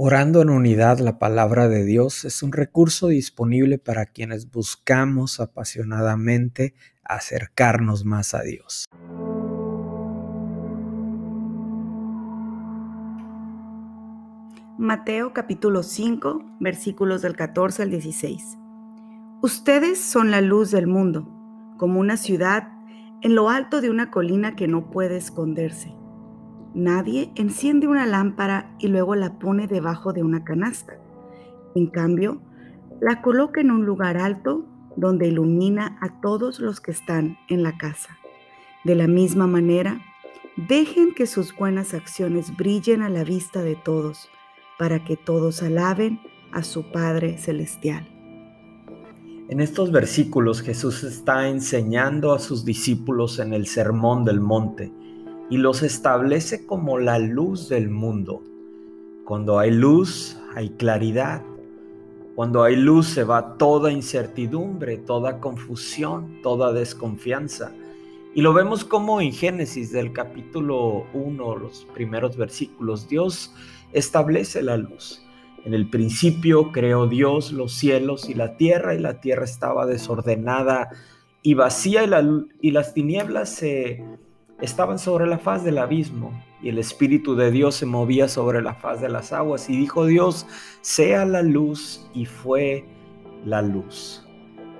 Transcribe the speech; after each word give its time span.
Orando 0.00 0.42
en 0.42 0.50
unidad, 0.50 1.00
la 1.00 1.18
palabra 1.18 1.66
de 1.66 1.84
Dios 1.84 2.24
es 2.24 2.44
un 2.44 2.52
recurso 2.52 3.08
disponible 3.08 3.78
para 3.78 4.06
quienes 4.06 4.48
buscamos 4.48 5.40
apasionadamente 5.40 6.76
acercarnos 7.02 8.04
más 8.04 8.32
a 8.32 8.42
Dios. 8.42 8.84
Mateo 14.78 15.32
capítulo 15.32 15.82
5 15.82 16.58
versículos 16.60 17.22
del 17.22 17.34
14 17.34 17.82
al 17.82 17.90
16. 17.90 18.56
Ustedes 19.42 20.00
son 20.00 20.30
la 20.30 20.40
luz 20.40 20.70
del 20.70 20.86
mundo, 20.86 21.28
como 21.76 21.98
una 21.98 22.16
ciudad 22.16 22.68
en 23.20 23.34
lo 23.34 23.50
alto 23.50 23.80
de 23.80 23.90
una 23.90 24.12
colina 24.12 24.54
que 24.54 24.68
no 24.68 24.90
puede 24.90 25.16
esconderse. 25.16 25.97
Nadie 26.74 27.32
enciende 27.34 27.86
una 27.86 28.06
lámpara 28.06 28.74
y 28.78 28.88
luego 28.88 29.14
la 29.14 29.38
pone 29.38 29.66
debajo 29.66 30.12
de 30.12 30.22
una 30.22 30.44
canasta. 30.44 30.98
En 31.74 31.86
cambio, 31.86 32.40
la 33.00 33.22
coloca 33.22 33.60
en 33.60 33.70
un 33.70 33.86
lugar 33.86 34.16
alto 34.16 34.66
donde 34.96 35.28
ilumina 35.28 35.96
a 36.00 36.20
todos 36.20 36.60
los 36.60 36.80
que 36.80 36.90
están 36.90 37.38
en 37.48 37.62
la 37.62 37.78
casa. 37.78 38.18
De 38.84 38.94
la 38.94 39.06
misma 39.06 39.46
manera, 39.46 40.00
dejen 40.56 41.14
que 41.14 41.26
sus 41.26 41.54
buenas 41.56 41.94
acciones 41.94 42.56
brillen 42.56 43.02
a 43.02 43.08
la 43.08 43.22
vista 43.22 43.62
de 43.62 43.76
todos, 43.76 44.28
para 44.78 45.04
que 45.04 45.16
todos 45.16 45.62
alaben 45.62 46.20
a 46.52 46.62
su 46.62 46.90
Padre 46.90 47.38
Celestial. 47.38 48.08
En 49.48 49.60
estos 49.60 49.92
versículos 49.92 50.60
Jesús 50.60 51.04
está 51.04 51.48
enseñando 51.48 52.32
a 52.32 52.38
sus 52.38 52.64
discípulos 52.64 53.38
en 53.38 53.54
el 53.54 53.66
Sermón 53.66 54.24
del 54.24 54.40
Monte 54.40 54.92
y 55.50 55.56
los 55.56 55.82
establece 55.82 56.66
como 56.66 56.98
la 56.98 57.18
luz 57.18 57.68
del 57.68 57.88
mundo. 57.88 58.42
Cuando 59.24 59.58
hay 59.58 59.70
luz, 59.70 60.36
hay 60.54 60.70
claridad. 60.70 61.42
Cuando 62.34 62.62
hay 62.62 62.76
luz 62.76 63.08
se 63.08 63.24
va 63.24 63.56
toda 63.56 63.90
incertidumbre, 63.90 64.98
toda 64.98 65.40
confusión, 65.40 66.40
toda 66.42 66.72
desconfianza. 66.72 67.72
Y 68.34 68.42
lo 68.42 68.52
vemos 68.52 68.84
como 68.84 69.20
en 69.20 69.32
Génesis 69.32 69.90
del 69.90 70.12
capítulo 70.12 71.06
1, 71.14 71.56
los 71.56 71.86
primeros 71.94 72.36
versículos, 72.36 73.08
Dios 73.08 73.52
establece 73.92 74.62
la 74.62 74.76
luz. 74.76 75.22
En 75.64 75.74
el 75.74 75.90
principio 75.90 76.70
creó 76.70 77.06
Dios 77.08 77.52
los 77.52 77.72
cielos 77.72 78.28
y 78.28 78.34
la 78.34 78.56
tierra 78.56 78.94
y 78.94 78.98
la 79.00 79.20
tierra 79.20 79.44
estaba 79.44 79.86
desordenada 79.86 80.90
y 81.42 81.54
vacía 81.54 82.04
y, 82.04 82.68
y 82.68 82.70
las 82.70 82.94
tinieblas 82.94 83.48
se 83.48 84.04
estaban 84.60 84.98
sobre 84.98 85.26
la 85.26 85.38
faz 85.38 85.64
del 85.64 85.78
abismo 85.78 86.32
y 86.60 86.68
el 86.68 86.78
Espíritu 86.78 87.36
de 87.36 87.50
Dios 87.50 87.76
se 87.76 87.86
movía 87.86 88.28
sobre 88.28 88.60
la 88.62 88.74
faz 88.74 89.00
de 89.00 89.08
las 89.08 89.32
aguas 89.32 89.70
y 89.70 89.76
dijo 89.76 90.06
Dios, 90.06 90.46
sea 90.80 91.24
la 91.24 91.42
luz 91.42 92.08
y 92.14 92.26
fue 92.26 92.84
la 93.44 93.62
luz. 93.62 94.24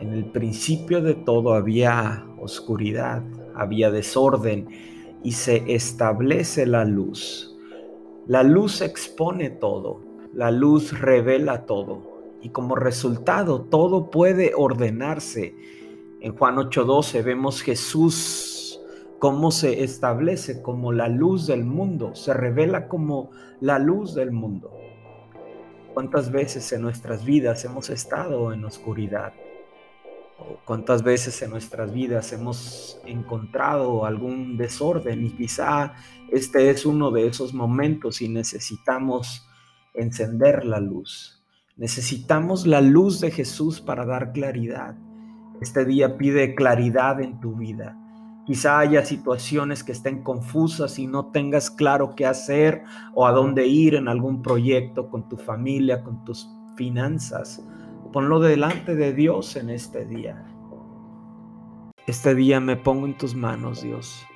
En 0.00 0.12
el 0.12 0.26
principio 0.26 1.00
de 1.00 1.14
todo 1.14 1.54
había 1.54 2.26
oscuridad, 2.38 3.22
había 3.54 3.90
desorden 3.90 4.68
y 5.22 5.32
se 5.32 5.62
establece 5.72 6.66
la 6.66 6.84
luz. 6.84 7.56
La 8.26 8.42
luz 8.42 8.82
expone 8.82 9.50
todo, 9.50 10.00
la 10.34 10.50
luz 10.50 10.98
revela 11.00 11.64
todo 11.64 12.12
y 12.42 12.50
como 12.50 12.74
resultado 12.74 13.62
todo 13.62 14.10
puede 14.10 14.52
ordenarse. 14.56 15.54
En 16.20 16.36
Juan 16.36 16.56
8:12 16.56 17.22
vemos 17.22 17.62
Jesús 17.62 18.51
cómo 19.22 19.52
se 19.52 19.84
establece 19.84 20.62
como 20.62 20.90
la 20.90 21.06
luz 21.06 21.46
del 21.46 21.62
mundo, 21.62 22.16
se 22.16 22.34
revela 22.34 22.88
como 22.88 23.30
la 23.60 23.78
luz 23.78 24.16
del 24.16 24.32
mundo. 24.32 24.72
¿Cuántas 25.94 26.32
veces 26.32 26.72
en 26.72 26.82
nuestras 26.82 27.24
vidas 27.24 27.64
hemos 27.64 27.88
estado 27.88 28.52
en 28.52 28.64
oscuridad? 28.64 29.32
¿Cuántas 30.64 31.04
veces 31.04 31.40
en 31.40 31.50
nuestras 31.50 31.92
vidas 31.92 32.32
hemos 32.32 33.00
encontrado 33.06 34.06
algún 34.06 34.56
desorden? 34.56 35.24
Y 35.24 35.30
quizá 35.30 35.94
este 36.32 36.70
es 36.70 36.84
uno 36.84 37.12
de 37.12 37.28
esos 37.28 37.54
momentos 37.54 38.22
y 38.22 38.28
necesitamos 38.28 39.46
encender 39.94 40.64
la 40.64 40.80
luz. 40.80 41.44
Necesitamos 41.76 42.66
la 42.66 42.80
luz 42.80 43.20
de 43.20 43.30
Jesús 43.30 43.80
para 43.80 44.04
dar 44.04 44.32
claridad. 44.32 44.96
Este 45.60 45.84
día 45.84 46.18
pide 46.18 46.56
claridad 46.56 47.20
en 47.20 47.38
tu 47.38 47.54
vida. 47.54 48.01
Quizá 48.44 48.80
haya 48.80 49.04
situaciones 49.04 49.84
que 49.84 49.92
estén 49.92 50.22
confusas 50.22 50.98
y 50.98 51.06
no 51.06 51.26
tengas 51.26 51.70
claro 51.70 52.14
qué 52.16 52.26
hacer 52.26 52.82
o 53.14 53.26
a 53.26 53.32
dónde 53.32 53.66
ir 53.66 53.94
en 53.94 54.08
algún 54.08 54.42
proyecto 54.42 55.08
con 55.08 55.28
tu 55.28 55.36
familia, 55.36 56.02
con 56.02 56.24
tus 56.24 56.48
finanzas. 56.76 57.64
Ponlo 58.12 58.40
delante 58.40 58.96
de 58.96 59.12
Dios 59.12 59.54
en 59.56 59.70
este 59.70 60.04
día. 60.04 60.44
Este 62.06 62.34
día 62.34 62.58
me 62.58 62.76
pongo 62.76 63.06
en 63.06 63.16
tus 63.16 63.36
manos, 63.36 63.82
Dios. 63.82 64.26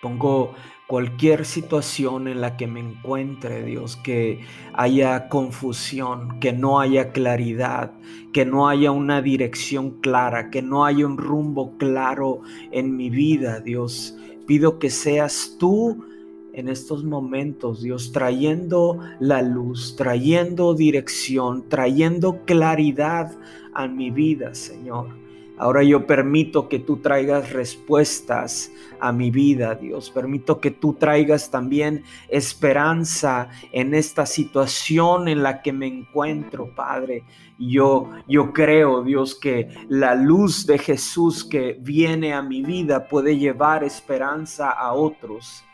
Pongo 0.00 0.54
cualquier 0.86 1.46
situación 1.46 2.28
en 2.28 2.40
la 2.40 2.56
que 2.56 2.66
me 2.66 2.80
encuentre, 2.80 3.64
Dios, 3.64 3.96
que 3.96 4.40
haya 4.74 5.28
confusión, 5.28 6.38
que 6.40 6.52
no 6.52 6.80
haya 6.80 7.12
claridad, 7.12 7.92
que 8.32 8.44
no 8.44 8.68
haya 8.68 8.90
una 8.90 9.22
dirección 9.22 10.00
clara, 10.00 10.50
que 10.50 10.62
no 10.62 10.84
haya 10.84 11.06
un 11.06 11.16
rumbo 11.16 11.76
claro 11.78 12.40
en 12.70 12.96
mi 12.96 13.08
vida, 13.08 13.60
Dios. 13.60 14.16
Pido 14.46 14.78
que 14.78 14.90
seas 14.90 15.56
tú 15.58 16.04
en 16.52 16.68
estos 16.68 17.02
momentos, 17.02 17.82
Dios, 17.82 18.12
trayendo 18.12 18.98
la 19.18 19.42
luz, 19.42 19.96
trayendo 19.96 20.74
dirección, 20.74 21.68
trayendo 21.68 22.44
claridad 22.44 23.36
a 23.72 23.88
mi 23.88 24.10
vida, 24.10 24.54
Señor. 24.54 25.08
Ahora 25.56 25.84
yo 25.84 26.06
permito 26.06 26.68
que 26.68 26.80
tú 26.80 26.96
traigas 26.96 27.52
respuestas 27.52 28.72
a 28.98 29.12
mi 29.12 29.30
vida, 29.30 29.76
Dios. 29.76 30.10
Permito 30.10 30.60
que 30.60 30.72
tú 30.72 30.94
traigas 30.94 31.50
también 31.50 32.02
esperanza 32.28 33.48
en 33.70 33.94
esta 33.94 34.26
situación 34.26 35.28
en 35.28 35.44
la 35.44 35.62
que 35.62 35.72
me 35.72 35.86
encuentro, 35.86 36.74
Padre. 36.74 37.22
Yo, 37.56 38.10
yo 38.26 38.52
creo, 38.52 39.04
Dios, 39.04 39.36
que 39.36 39.68
la 39.88 40.16
luz 40.16 40.66
de 40.66 40.78
Jesús 40.78 41.44
que 41.44 41.76
viene 41.80 42.34
a 42.34 42.42
mi 42.42 42.62
vida 42.62 43.06
puede 43.06 43.38
llevar 43.38 43.84
esperanza 43.84 44.70
a 44.70 44.92
otros 44.92 45.64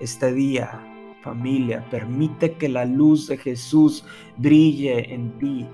este 0.00 0.32
día. 0.32 0.80
Familia, 1.22 1.84
permite 1.90 2.52
que 2.52 2.68
la 2.68 2.84
luz 2.84 3.26
de 3.26 3.36
Jesús 3.36 4.04
brille 4.36 5.12
en 5.12 5.36
ti. 5.38 5.66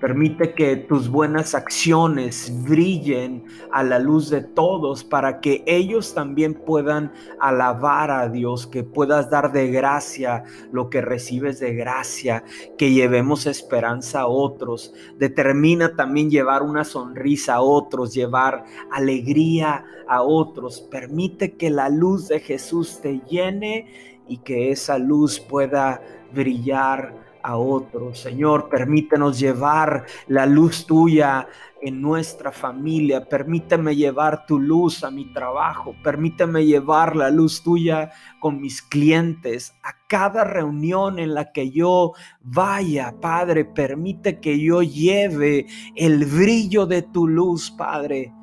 Permite 0.00 0.54
que 0.54 0.76
tus 0.76 1.08
buenas 1.08 1.56
acciones 1.56 2.52
brillen 2.62 3.44
a 3.72 3.82
la 3.82 3.98
luz 3.98 4.30
de 4.30 4.42
todos 4.42 5.02
para 5.02 5.40
que 5.40 5.64
ellos 5.66 6.14
también 6.14 6.54
puedan 6.54 7.12
alabar 7.40 8.12
a 8.12 8.28
Dios, 8.28 8.68
que 8.68 8.84
puedas 8.84 9.28
dar 9.28 9.50
de 9.50 9.72
gracia 9.72 10.44
lo 10.70 10.88
que 10.88 11.00
recibes 11.00 11.58
de 11.58 11.74
gracia, 11.74 12.44
que 12.76 12.92
llevemos 12.92 13.46
esperanza 13.46 14.20
a 14.20 14.26
otros. 14.28 14.94
Determina 15.18 15.96
también 15.96 16.30
llevar 16.30 16.62
una 16.62 16.84
sonrisa 16.84 17.54
a 17.54 17.60
otros, 17.60 18.14
llevar 18.14 18.64
alegría 18.92 19.84
a 20.06 20.22
otros. 20.22 20.80
Permite 20.80 21.56
que 21.56 21.70
la 21.70 21.88
luz 21.88 22.28
de 22.28 22.38
Jesús 22.38 23.00
te 23.00 23.20
llene 23.28 24.22
y 24.28 24.38
que 24.38 24.70
esa 24.70 24.98
luz 24.98 25.40
pueda 25.40 26.00
brillar 26.32 27.27
a 27.48 27.56
otros. 27.56 28.18
Señor, 28.18 28.68
permítenos 28.68 29.38
llevar 29.38 30.04
la 30.26 30.44
luz 30.44 30.84
tuya 30.84 31.48
en 31.80 32.02
nuestra 32.02 32.52
familia. 32.52 33.26
Permíteme 33.26 33.96
llevar 33.96 34.44
tu 34.44 34.58
luz 34.58 35.02
a 35.02 35.10
mi 35.10 35.32
trabajo. 35.32 35.94
Permíteme 36.04 36.66
llevar 36.66 37.16
la 37.16 37.30
luz 37.30 37.62
tuya 37.62 38.10
con 38.38 38.60
mis 38.60 38.82
clientes 38.82 39.74
a 39.82 39.94
cada 40.08 40.44
reunión 40.44 41.18
en 41.18 41.32
la 41.32 41.50
que 41.50 41.70
yo 41.70 42.12
vaya. 42.42 43.14
Padre, 43.18 43.64
permite 43.64 44.40
que 44.40 44.60
yo 44.60 44.82
lleve 44.82 45.66
el 45.96 46.26
brillo 46.26 46.84
de 46.84 47.00
tu 47.00 47.26
luz, 47.26 47.70
Padre 47.70 48.34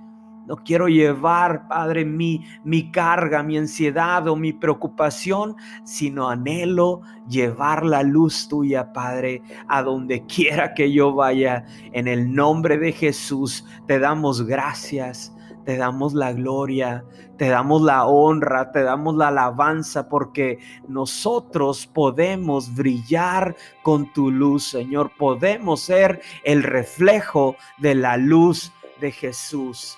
no 0.47 0.57
quiero 0.57 0.87
llevar, 0.87 1.67
Padre, 1.67 2.05
mi, 2.05 2.45
mi 2.63 2.91
carga, 2.91 3.41
mi 3.41 3.57
ansiedad 3.57 4.27
o 4.27 4.35
mi 4.35 4.53
preocupación, 4.53 5.55
sino 5.83 6.29
anhelo 6.29 7.01
llevar 7.27 7.83
la 7.83 8.03
luz 8.03 8.47
tuya, 8.47 8.93
Padre, 8.93 9.41
a 9.67 9.81
donde 9.81 10.25
quiera 10.25 10.73
que 10.73 10.91
yo 10.91 11.13
vaya. 11.13 11.65
En 11.93 12.07
el 12.07 12.33
nombre 12.33 12.77
de 12.77 12.91
Jesús 12.91 13.65
te 13.87 13.99
damos 13.99 14.45
gracias. 14.45 15.31
Te 15.65 15.77
damos 15.77 16.13
la 16.13 16.31
gloria, 16.31 17.03
te 17.39 17.49
damos 17.49 17.81
la 17.81 18.05
honra, 18.05 18.71
te 18.71 18.83
damos 18.83 19.15
la 19.15 19.29
alabanza, 19.29 20.07
porque 20.07 20.59
nosotros 20.87 21.87
podemos 21.87 22.75
brillar 22.75 23.55
con 23.81 24.13
tu 24.13 24.29
luz, 24.29 24.65
Señor. 24.67 25.09
Podemos 25.17 25.81
ser 25.81 26.21
el 26.43 26.61
reflejo 26.61 27.55
de 27.79 27.95
la 27.95 28.15
luz 28.17 28.71
de 29.01 29.11
Jesús 29.11 29.97